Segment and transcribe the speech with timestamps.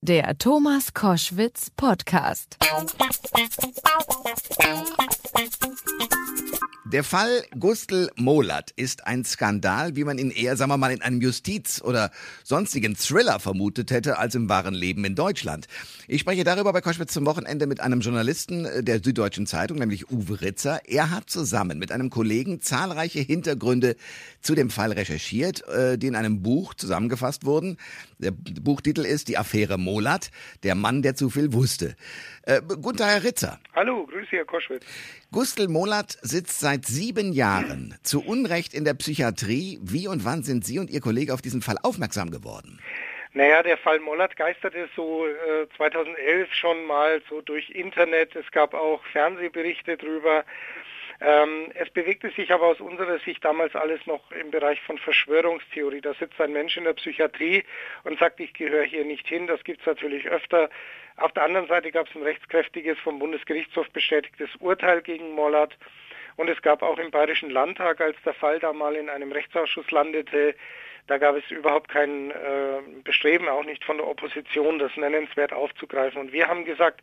[0.00, 2.56] Der Thomas Koschwitz Podcast.
[6.92, 11.02] Der Fall Gustl Molat ist ein Skandal, wie man ihn eher, sagen wir mal, in
[11.02, 12.10] einem Justiz- oder
[12.44, 15.66] sonstigen Thriller vermutet hätte, als im wahren Leben in Deutschland.
[16.06, 20.40] Ich spreche darüber bei Koschwitz zum Wochenende mit einem Journalisten der Süddeutschen Zeitung, nämlich Uwe
[20.40, 20.80] Ritzer.
[20.86, 23.96] Er hat zusammen mit einem Kollegen zahlreiche Hintergründe
[24.40, 27.76] zu dem Fall recherchiert, äh, die in einem Buch zusammengefasst wurden.
[28.18, 30.30] Der Buchtitel ist Die Affäre Molat,
[30.64, 31.94] der Mann, der zu viel wusste.
[32.42, 33.60] Äh, guten Tag, Herr Ritzer.
[33.74, 34.84] Hallo, grüße Herr Koschwitz.
[35.30, 39.78] Gustl Molat sitzt seit sieben Jahren zu Unrecht in der Psychiatrie.
[39.82, 42.80] Wie und wann sind Sie und Ihr Kollege auf diesen Fall aufmerksam geworden?
[43.34, 48.34] Naja, der Fall Mollert geisterte so äh, 2011 schon mal so durch Internet.
[48.34, 50.44] Es gab auch Fernsehberichte drüber.
[51.20, 56.00] Ähm, es bewegte sich aber aus unserer Sicht damals alles noch im Bereich von Verschwörungstheorie.
[56.00, 57.64] Da sitzt ein Mensch in der Psychiatrie
[58.04, 59.46] und sagt, ich gehöre hier nicht hin.
[59.48, 60.70] Das gibt es natürlich öfter.
[61.16, 65.76] Auf der anderen Seite gab es ein rechtskräftiges vom Bundesgerichtshof bestätigtes Urteil gegen Mollert.
[66.36, 69.90] Und es gab auch im Bayerischen Landtag, als der Fall da mal in einem Rechtsausschuss
[69.90, 70.54] landete,
[71.08, 76.20] da gab es überhaupt kein äh, Bestreben, auch nicht von der Opposition, das nennenswert aufzugreifen.
[76.20, 77.00] Und wir haben gesagt,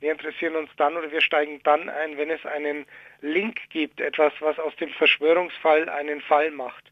[0.00, 2.86] wir interessieren uns dann oder wir steigen dann ein, wenn es einen
[3.20, 6.84] Link gibt, etwas, was aus dem Verschwörungsfall einen Fall macht.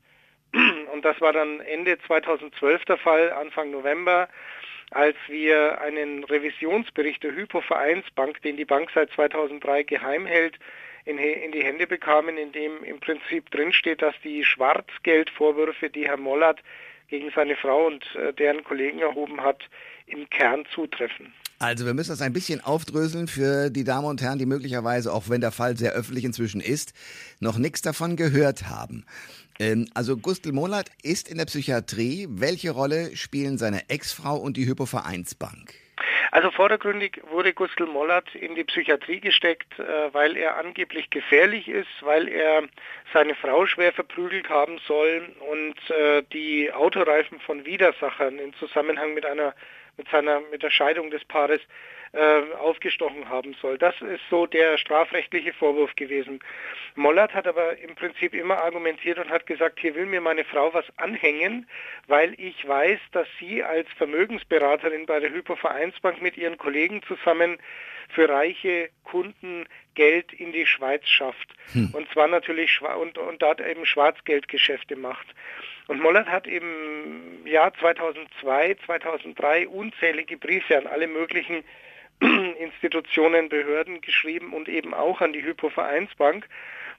[0.93, 4.29] Und das war dann Ende 2012 der Fall, Anfang November,
[4.91, 10.59] als wir einen Revisionsbericht der Hypo-Vereinsbank, den die Bank seit 2003 geheim hält,
[11.05, 16.17] in, in, die Hände bekamen, in dem im Prinzip drinsteht, dass die Schwarzgeldvorwürfe, die Herr
[16.17, 16.61] Mollert
[17.09, 19.69] gegen seine Frau und äh, deren Kollegen erhoben hat,
[20.07, 21.35] im Kern zutreffen.
[21.59, 25.29] Also wir müssen das ein bisschen aufdröseln für die Damen und Herren, die möglicherweise, auch
[25.29, 26.95] wenn der Fall sehr öffentlich inzwischen ist,
[27.41, 29.05] noch nichts davon gehört haben.
[29.59, 32.27] Ähm, also Gustl Molat ist in der Psychiatrie.
[32.29, 35.75] Welche Rolle spielen seine Ex-Frau und die Hypovereinsbank?
[36.33, 41.87] Also vordergründig wurde Gustl Mollert in die Psychiatrie gesteckt, äh, weil er angeblich gefährlich ist,
[42.01, 42.65] weil er
[43.13, 49.25] seine Frau schwer verprügelt haben soll und äh, die Autoreifen von Widersachern in Zusammenhang mit
[49.25, 49.55] einer
[49.97, 51.61] mit seiner mit der Scheidung des Paares
[52.15, 53.77] äh, aufgestochen haben soll.
[53.77, 56.39] Das ist so der strafrechtliche Vorwurf gewesen.
[56.95, 60.73] Mollert hat aber im Prinzip immer argumentiert und hat gesagt, hier will mir meine Frau
[60.73, 61.69] was anhängen,
[62.07, 67.59] weil ich weiß, dass sie als Vermögensberaterin bei der Hypovereinsbank mit ihren Kollegen zusammen
[68.09, 71.55] für reiche Kunden Geld in die Schweiz schafft.
[71.73, 71.91] Hm.
[71.93, 75.27] Und zwar natürlich und, und dort eben Schwarzgeldgeschäfte macht.
[75.87, 81.63] Und Mollert hat im Jahr 2002, 2003 unzählige Briefe an alle möglichen
[82.59, 86.49] Institutionen, Behörden geschrieben und eben auch an die Hypovereinsbank,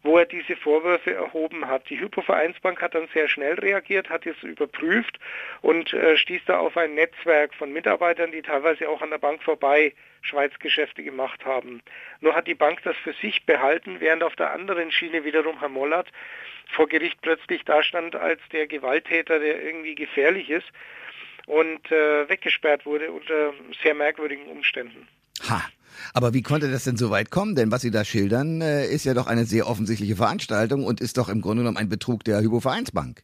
[0.04, 1.90] wo er diese Vorwürfe erhoben hat.
[1.90, 5.20] Die Hypovereinsbank hat dann sehr schnell reagiert, hat es überprüft
[5.62, 9.42] und äh, stieß da auf ein Netzwerk von Mitarbeitern, die teilweise auch an der Bank
[9.42, 11.82] vorbei Schweizgeschäfte gemacht haben.
[12.20, 15.70] Nur hat die Bank das für sich behalten, während auf der anderen Schiene wiederum Herr
[15.70, 16.12] Mollert
[16.68, 20.72] vor Gericht plötzlich dastand als der Gewalttäter, der irgendwie gefährlich ist
[21.48, 25.08] und äh, weggesperrt wurde unter sehr merkwürdigen Umständen.
[25.50, 25.62] Ha.
[26.14, 27.56] Aber wie konnte das denn so weit kommen?
[27.56, 31.18] Denn was Sie da schildern, äh, ist ja doch eine sehr offensichtliche Veranstaltung und ist
[31.18, 33.24] doch im Grunde genommen ein Betrug der Hypovereinsbank.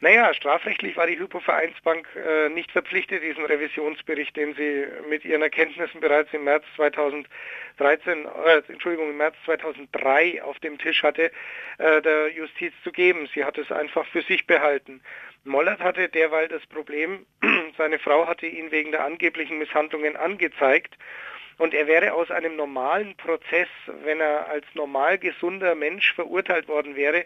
[0.00, 6.00] Naja, strafrechtlich war die Hypovereinsbank äh, nicht verpflichtet, diesen Revisionsbericht, den sie mit ihren Erkenntnissen
[6.00, 11.30] bereits im März 2013, äh, Entschuldigung, im März 2003 auf dem Tisch hatte,
[11.78, 13.28] äh, der Justiz zu geben.
[13.34, 15.00] Sie hat es einfach für sich behalten.
[15.44, 17.24] Mollert hatte derweil das Problem,
[17.78, 20.98] seine Frau hatte ihn wegen der angeblichen Misshandlungen angezeigt
[21.58, 23.68] und er wäre aus einem normalen Prozess,
[24.02, 27.24] wenn er als normal gesunder Mensch verurteilt worden wäre,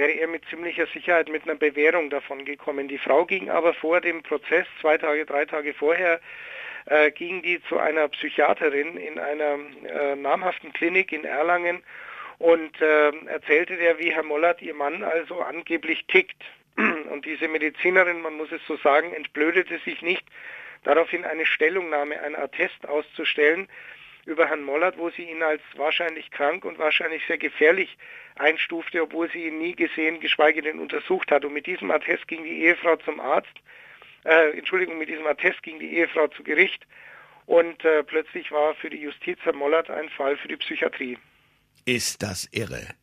[0.00, 2.88] wäre er mit ziemlicher Sicherheit mit einer Bewährung davon gekommen.
[2.88, 6.20] Die Frau ging aber vor dem Prozess, zwei Tage, drei Tage vorher,
[6.86, 11.82] äh, ging die zu einer Psychiaterin in einer äh, namhaften Klinik in Erlangen
[12.38, 16.42] und äh, erzählte der, wie Herr Mollert, ihr Mann, also angeblich tickt.
[17.10, 20.24] Und diese Medizinerin, man muss es so sagen, entblödete sich nicht,
[20.84, 23.68] daraufhin eine Stellungnahme, ein Attest auszustellen
[24.30, 27.98] über Herrn Mollert, wo sie ihn als wahrscheinlich krank und wahrscheinlich sehr gefährlich
[28.36, 31.44] einstufte, obwohl sie ihn nie gesehen, geschweige denn untersucht hat.
[31.44, 33.52] Und mit diesem Attest ging die Ehefrau zum Arzt,
[34.24, 36.86] äh, Entschuldigung, mit diesem Attest ging die Ehefrau zu Gericht
[37.46, 41.18] und äh, plötzlich war für die Justiz Herr Mollert ein Fall für die Psychiatrie.
[41.84, 42.99] Ist das irre?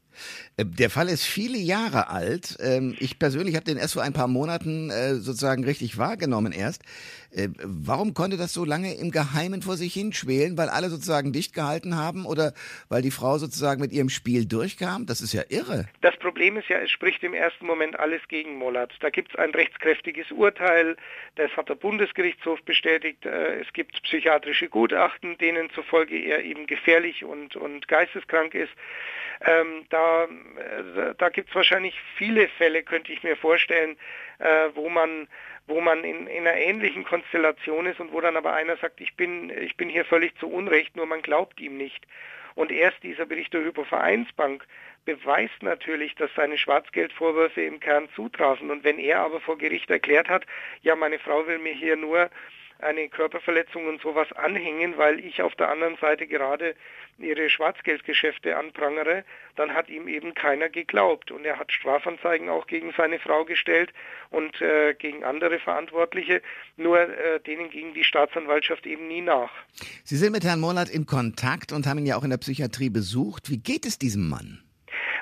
[0.57, 2.57] Äh, der Fall ist viele Jahre alt.
[2.59, 6.83] Ähm, ich persönlich habe den erst vor ein paar Monaten äh, sozusagen richtig wahrgenommen erst.
[7.31, 10.57] Äh, warum konnte das so lange im Geheimen vor sich hinschwelen?
[10.57, 12.53] Weil alle sozusagen dicht gehalten haben oder
[12.89, 15.05] weil die Frau sozusagen mit ihrem Spiel durchkam?
[15.05, 15.85] Das ist ja irre.
[16.01, 18.93] Das Problem ist ja, es spricht im ersten Moment alles gegen Mollert.
[19.01, 20.95] Da gibt es ein rechtskräftiges Urteil,
[21.35, 23.25] das hat der Bundesgerichtshof bestätigt.
[23.25, 28.71] Es gibt psychiatrische Gutachten, denen zufolge er eben gefährlich und, und geisteskrank ist.
[29.41, 33.97] Ähm, da äh, da gibt es wahrscheinlich viele Fälle, könnte ich mir vorstellen,
[34.39, 35.27] äh, wo man
[35.67, 39.15] wo man in, in einer ähnlichen Konstellation ist und wo dann aber einer sagt, ich
[39.15, 42.07] bin, ich bin hier völlig zu Unrecht, nur man glaubt ihm nicht.
[42.55, 44.65] Und erst dieser Bericht der Hypovereinsbank
[45.05, 48.71] beweist natürlich, dass seine Schwarzgeldvorwürfe im Kern zutrafen.
[48.71, 50.45] Und wenn er aber vor Gericht erklärt hat,
[50.81, 52.29] ja, meine Frau will mir hier nur
[52.79, 56.75] eine Körperverletzung und sowas anhängen, weil ich auf der anderen Seite gerade
[57.17, 59.23] ihre Schwarzgeldgeschäfte anprangere,
[59.55, 61.31] dann hat ihm eben keiner geglaubt.
[61.31, 63.91] Und er hat Strafanzeigen auch gegen seine Frau gestellt
[64.29, 66.41] und äh, gegen andere Verantwortliche,
[66.75, 69.51] nur äh, denen ging die Staatsanwaltschaft eben nie nach.
[70.03, 72.89] Sie sind mit Herrn Mollert in Kontakt und haben ihn ja auch in der Psychiatrie
[72.89, 73.49] besucht.
[73.49, 74.63] Wie geht es diesem Mann?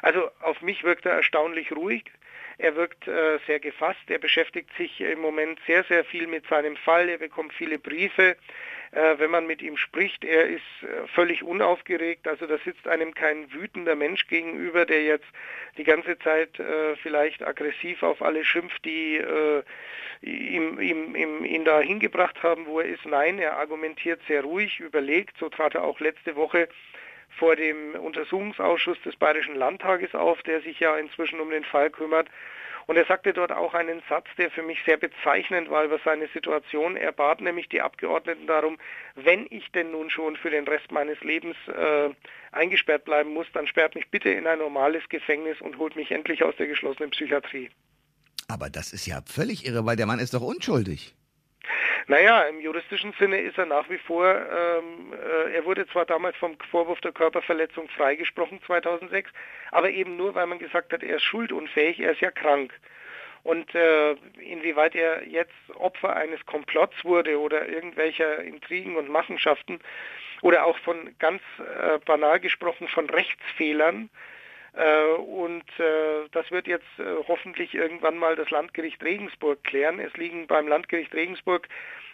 [0.02, 2.04] Also auf mich wirkt er erstaunlich ruhig.
[2.58, 4.00] Er wirkt äh, sehr gefasst.
[4.08, 7.10] Er beschäftigt sich im Moment sehr, sehr viel mit seinem Fall.
[7.10, 8.38] Er bekommt viele Briefe.
[8.92, 12.28] Äh, wenn man mit ihm spricht, er ist äh, völlig unaufgeregt.
[12.28, 15.28] Also da sitzt einem kein wütender Mensch gegenüber, der jetzt
[15.78, 19.64] die ganze Zeit äh, vielleicht aggressiv auf alle schimpft, die äh,
[20.22, 23.06] ihm, ihm, ihm, ihn da hingebracht haben, wo er ist.
[23.06, 25.38] Nein, er argumentiert sehr ruhig, überlegt.
[25.40, 26.70] So trat er auch letzte Woche
[27.38, 32.30] vor dem Untersuchungsausschuss des Bayerischen Landtages auf, der sich ja inzwischen um den Fall kümmert.
[32.88, 36.28] Und er sagte dort auch einen Satz, der für mich sehr bezeichnend war über seine
[36.28, 36.96] Situation.
[36.96, 38.78] Er bat nämlich die Abgeordneten darum,
[39.16, 42.10] wenn ich denn nun schon für den Rest meines Lebens äh,
[42.52, 46.44] eingesperrt bleiben muss, dann sperrt mich bitte in ein normales Gefängnis und holt mich endlich
[46.44, 47.72] aus der geschlossenen Psychiatrie.
[48.48, 51.16] Aber das ist ja völlig irre, weil der Mann ist doch unschuldig.
[52.08, 56.38] Naja, im juristischen Sinne ist er nach wie vor, ähm, äh, er wurde zwar damals
[56.38, 59.32] vom Vorwurf der Körperverletzung freigesprochen 2006,
[59.72, 62.74] aber eben nur, weil man gesagt hat, er ist schuldunfähig, er ist ja krank.
[63.42, 69.80] Und äh, inwieweit er jetzt Opfer eines Komplotts wurde oder irgendwelcher Intrigen und Machenschaften
[70.42, 74.10] oder auch von ganz äh, banal gesprochen von Rechtsfehlern,
[75.18, 80.00] und äh, das wird jetzt äh, hoffentlich irgendwann mal das Landgericht Regensburg klären.
[80.00, 81.70] Es liegen beim Landgericht Regensburg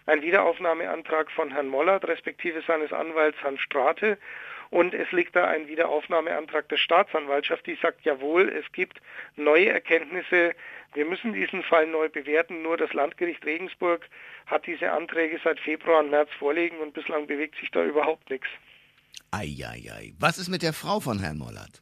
[0.05, 4.17] ein Wiederaufnahmeantrag von Herrn Mollert, respektive seines Anwalts Hans Strate.
[4.69, 9.01] Und es liegt da ein Wiederaufnahmeantrag der Staatsanwaltschaft, die sagt, jawohl, es gibt
[9.35, 10.53] neue Erkenntnisse.
[10.93, 12.61] Wir müssen diesen Fall neu bewerten.
[12.61, 14.07] Nur das Landgericht Regensburg
[14.45, 18.47] hat diese Anträge seit Februar und März vorliegen und bislang bewegt sich da überhaupt nichts.
[19.31, 20.13] Eieiei.
[20.19, 21.81] Was ist mit der Frau von Herrn Mollert?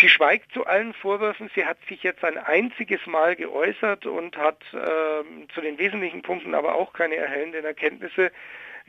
[0.00, 1.50] Sie schweigt zu allen Vorwürfen.
[1.54, 6.54] Sie hat sich jetzt ein einziges Mal geäußert und hat äh, zu den wesentlichen Punkten
[6.54, 8.30] aber auch keine erhellenden Erkenntnisse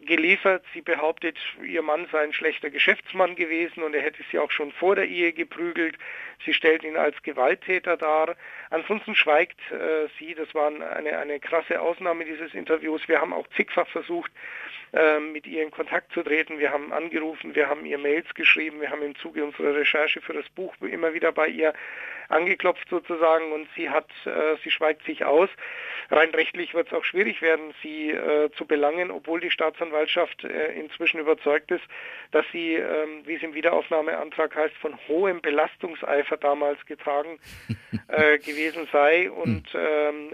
[0.02, 0.64] geliefert.
[0.74, 4.72] Sie behauptet, ihr Mann sei ein schlechter Geschäftsmann gewesen und er hätte sie auch schon
[4.72, 5.98] vor der Ehe geprügelt.
[6.46, 8.36] Sie stellt ihn als Gewalttäter dar.
[8.70, 10.36] Ansonsten schweigt äh, sie.
[10.36, 13.08] Das war eine, eine krasse Ausnahme dieses Interviews.
[13.08, 14.32] Wir haben auch zigfach versucht,
[14.94, 16.60] äh, mit ihr in Kontakt zu treten.
[16.60, 20.34] Wir haben angerufen, wir haben ihr Mails geschrieben, wir haben im Zuge unserer Recherche für
[20.34, 21.74] das Buch immer wieder bei ihr
[22.30, 25.50] angeklopft sozusagen und sie hat, äh, sie schweigt sich aus.
[26.10, 30.74] Rein rechtlich wird es auch schwierig werden, sie äh, zu belangen, obwohl die Staatsanwaltschaft äh,
[30.74, 31.84] inzwischen überzeugt ist,
[32.32, 37.40] dass sie, ähm, wie es im Wiederaufnahmeantrag heißt, von hohem Belastungseifer damals getragen
[38.08, 39.32] äh, gewesen sei.
[39.32, 40.32] Und ähm,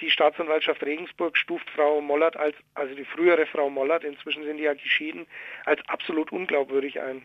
[0.00, 4.64] die Staatsanwaltschaft Regensburg stuft Frau Mollert als, also die frühere Frau Mollert, inzwischen sind die
[4.64, 5.26] ja geschieden,
[5.64, 7.24] als absolut unglaubwürdig ein.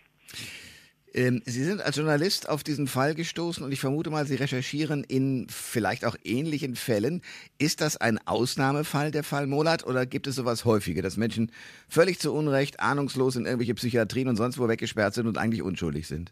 [1.14, 5.04] Ähm, Sie sind als Journalist auf diesen Fall gestoßen und ich vermute mal, Sie recherchieren
[5.04, 7.22] in vielleicht auch ähnlichen Fällen.
[7.58, 11.52] Ist das ein Ausnahmefall, der Fall Molat, oder gibt es sowas häufiger, dass Menschen
[11.88, 16.08] völlig zu Unrecht, ahnungslos in irgendwelche Psychiatrien und sonst wo weggesperrt sind und eigentlich unschuldig
[16.08, 16.32] sind?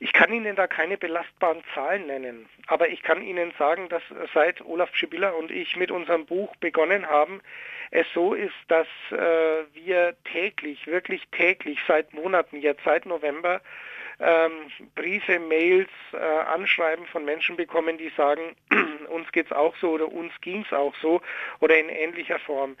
[0.00, 4.02] Ich kann Ihnen da keine belastbaren Zahlen nennen, aber ich kann Ihnen sagen, dass
[4.32, 7.40] seit Olaf Schibilla und ich mit unserem Buch begonnen haben,
[7.90, 13.60] es so ist, dass äh, wir täglich, wirklich täglich, seit Monaten, jetzt seit November,
[14.20, 18.56] ähm, Briefe, Mails, äh, Anschreiben von Menschen bekommen, die sagen,
[19.08, 21.20] uns geht's auch so oder uns ging's auch so
[21.60, 22.76] oder in ähnlicher Form.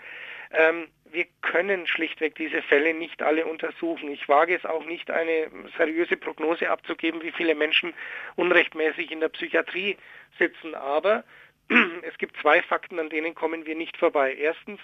[0.52, 4.10] Ähm, wir können schlichtweg diese Fälle nicht alle untersuchen.
[4.10, 7.94] Ich wage es auch nicht, eine seriöse Prognose abzugeben, wie viele Menschen
[8.36, 9.96] unrechtmäßig in der Psychiatrie
[10.38, 10.74] sitzen.
[10.74, 11.24] Aber
[12.02, 14.34] es gibt zwei Fakten, an denen kommen wir nicht vorbei.
[14.34, 14.80] Erstens,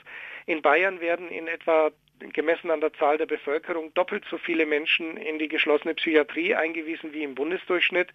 [0.47, 1.91] in Bayern werden in etwa
[2.33, 7.13] gemessen an der Zahl der Bevölkerung doppelt so viele Menschen in die geschlossene Psychiatrie eingewiesen
[7.13, 8.09] wie im Bundesdurchschnitt.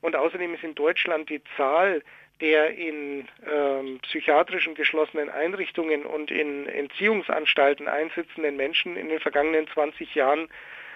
[0.00, 2.02] Und außerdem ist in Deutschland die Zahl
[2.40, 10.14] der in ähm, psychiatrischen geschlossenen Einrichtungen und in Entziehungsanstalten einsitzenden Menschen in den vergangenen 20
[10.14, 10.48] Jahren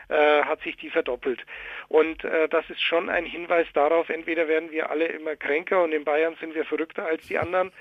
[0.09, 1.41] äh, hat sich die verdoppelt.
[1.89, 5.93] Und äh, das ist schon ein Hinweis darauf, entweder werden wir alle immer kränker und
[5.93, 7.73] in Bayern sind wir verrückter als die anderen,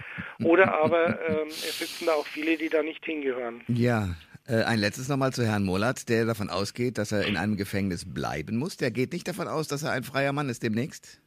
[0.44, 3.62] oder aber ähm, es sitzen da auch viele, die da nicht hingehören.
[3.68, 4.10] Ja,
[4.48, 8.12] äh, ein letztes nochmal zu Herrn Mollert, der davon ausgeht, dass er in einem Gefängnis
[8.12, 8.78] bleiben muss.
[8.78, 11.22] Der geht nicht davon aus, dass er ein freier Mann ist demnächst?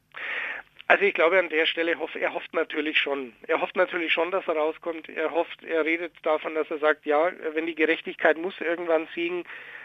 [0.86, 3.32] Also ich glaube an der Stelle, hoff, er hofft natürlich schon.
[3.46, 5.08] Er hofft natürlich schon, dass er rauskommt.
[5.08, 9.44] Er hofft, er redet davon, dass er sagt, ja, wenn die Gerechtigkeit muss irgendwann siegen,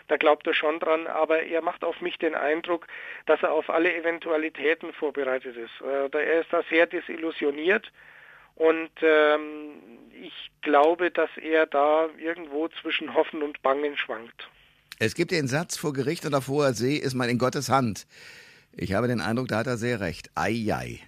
[0.09, 2.87] da glaubt er schon dran, aber er macht auf mich den Eindruck,
[3.27, 5.81] dass er auf alle Eventualitäten vorbereitet ist.
[5.81, 7.91] Äh, er ist da sehr desillusioniert
[8.59, 9.71] und ähm,
[10.21, 14.49] ich glaube, dass er da irgendwo zwischen Hoffen und Bangen schwankt.
[14.99, 18.05] Es gibt den Satz, vor Gericht auf hoher See ist man in Gottes Hand.
[18.73, 20.29] Ich habe den Eindruck, da hat er sehr recht.
[20.35, 20.99] Ei, ei.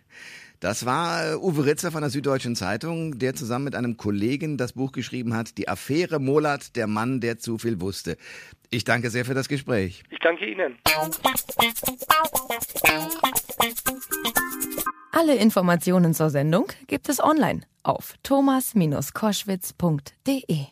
[0.62, 4.74] Das war äh, Uwe Ritzer von der Süddeutschen Zeitung, der zusammen mit einem Kollegen das
[4.74, 8.16] Buch geschrieben hat, Die Affäre Molat, der Mann, der zu viel wusste.
[8.70, 10.04] Ich danke sehr für das Gespräch.
[10.12, 10.78] Ich danke Ihnen.
[15.12, 20.68] Alle Informationen zur Sendung gibt es online auf thomas-koschwitz.de.